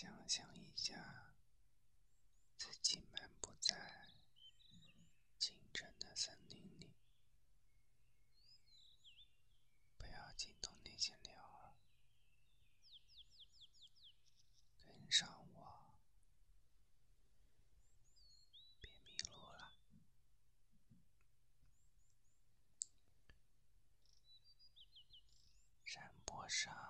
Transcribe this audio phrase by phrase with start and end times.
[0.00, 0.94] 想象一下，
[2.56, 3.76] 自己漫步在
[5.38, 6.96] 清晨的森林里，
[9.98, 11.76] 不要惊动那些鸟儿，
[14.78, 15.94] 跟上我，
[18.80, 19.70] 别迷路了。
[25.84, 26.89] 山坡上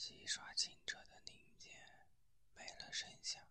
[0.00, 1.78] 洗刷清澈的零件
[2.54, 3.44] 没了声响，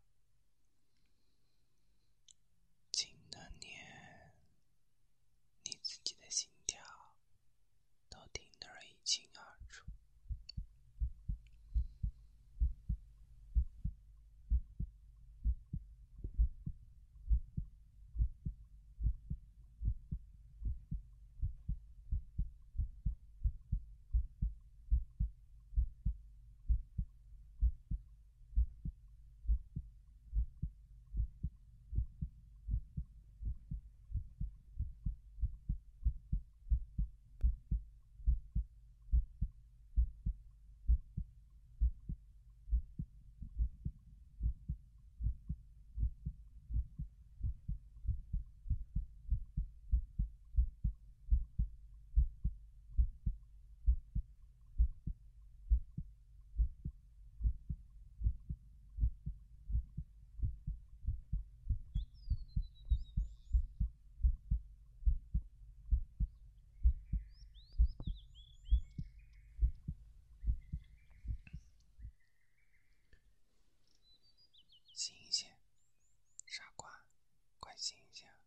[77.80, 78.39] 亲一。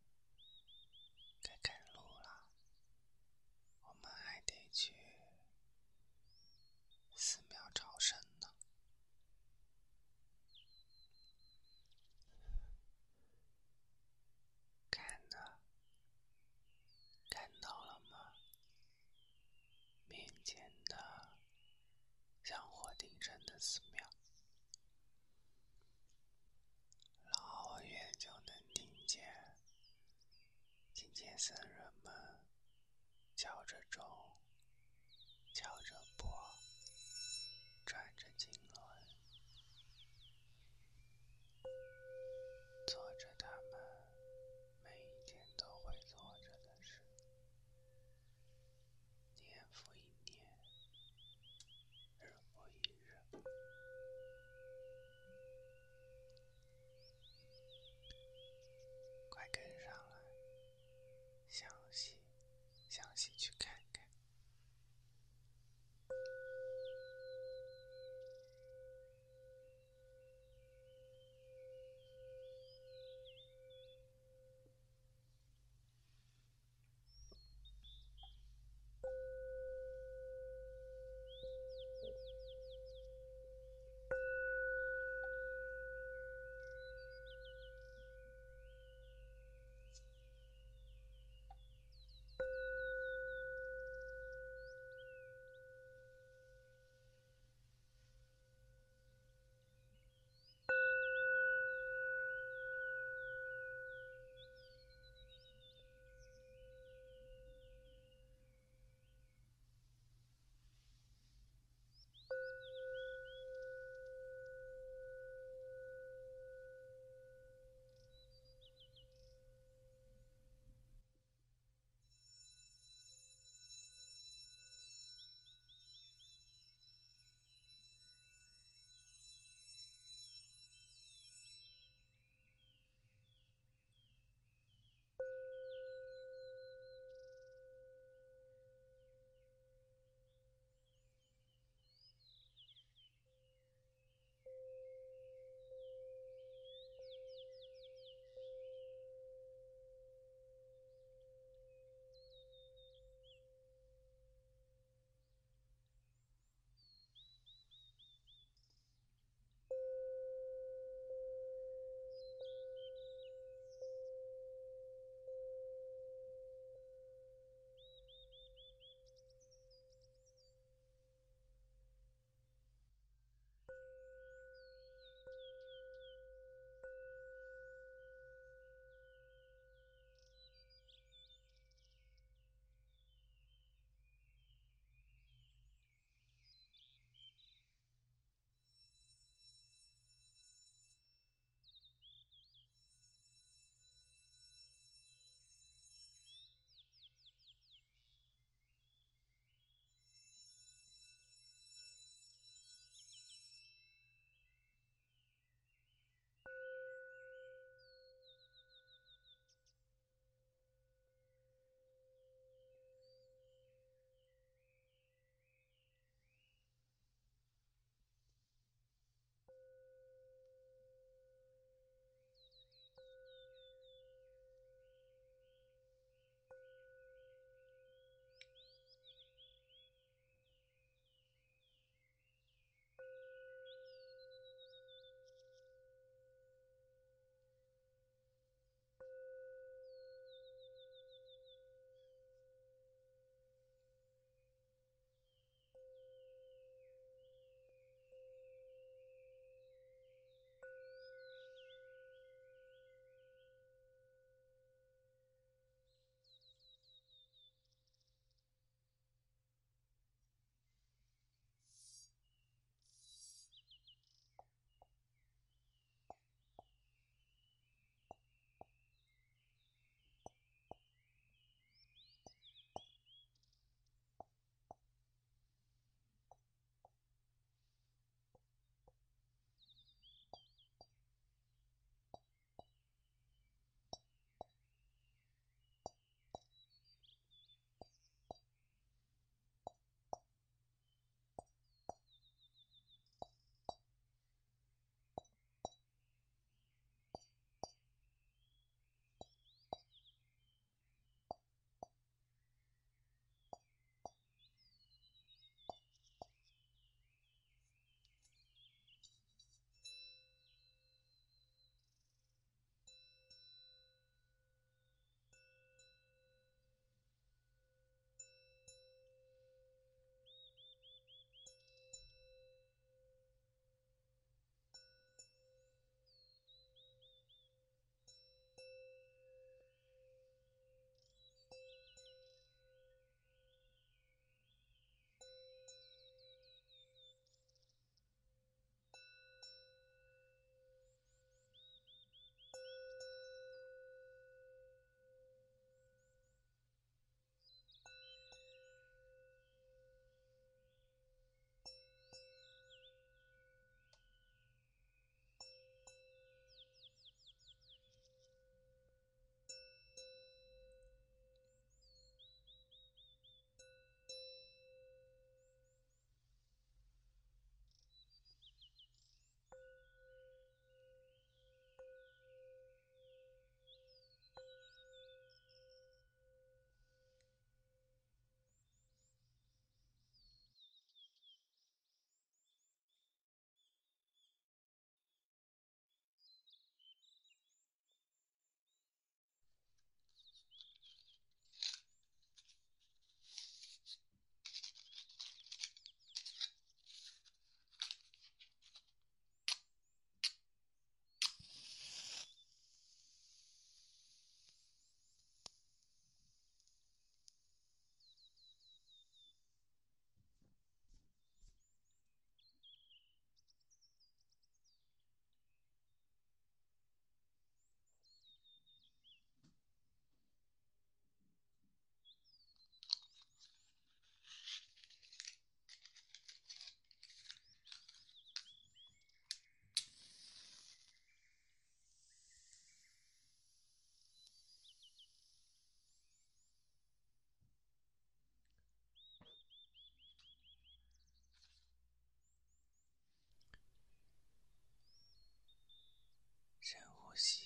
[447.12, 447.41] aussi.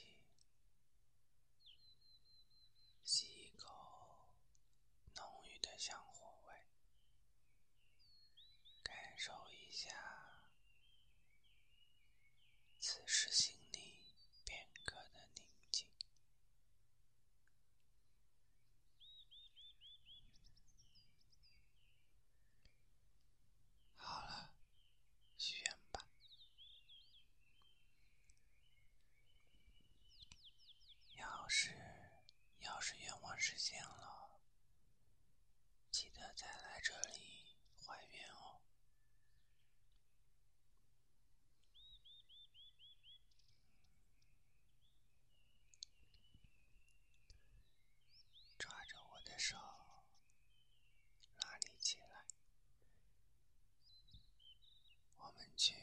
[55.56, 55.74] 去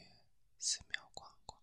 [0.58, 1.60] 寺庙逛逛。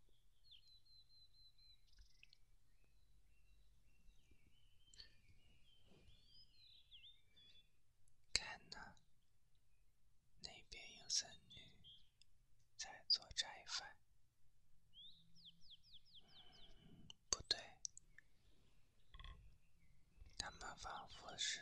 [8.33, 8.95] 看呐，
[10.41, 11.71] 那边有僧女
[12.77, 13.97] 在做斋饭。
[17.29, 17.57] 不对，
[20.37, 21.61] 他们仿佛是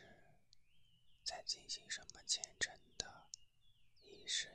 [1.24, 3.30] 在进行什么虔诚的
[4.02, 4.52] 仪式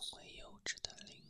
[0.00, 1.14] 会幼稚的灵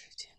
[0.00, 0.29] слушайте.